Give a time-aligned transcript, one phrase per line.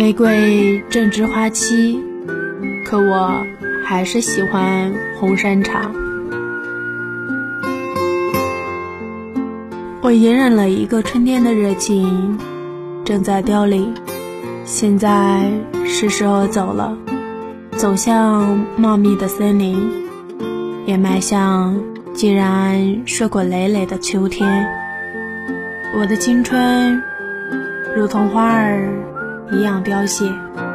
[0.00, 2.00] 玫瑰正值花期，
[2.86, 3.30] 可我
[3.84, 5.92] 还是喜欢红山茶。
[10.00, 12.38] 我隐忍了一个春天的热情，
[13.04, 13.92] 正在凋零。
[14.64, 15.42] 现在
[15.84, 16.96] 是时候走了，
[17.72, 19.76] 走向茂密的森林，
[20.86, 21.78] 也迈向
[22.14, 24.66] 既然硕果累累的秋天。
[25.94, 27.02] 我的青春，
[27.94, 28.88] 如同花儿
[29.52, 30.69] 一样凋谢。